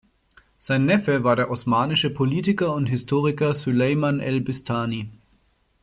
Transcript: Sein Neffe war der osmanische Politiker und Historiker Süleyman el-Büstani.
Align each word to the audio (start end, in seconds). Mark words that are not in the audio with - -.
Sein 0.59 0.85
Neffe 0.87 1.23
war 1.23 1.35
der 1.35 1.51
osmanische 1.51 2.11
Politiker 2.11 2.73
und 2.73 2.87
Historiker 2.87 3.53
Süleyman 3.53 4.19
el-Büstani. 4.19 5.11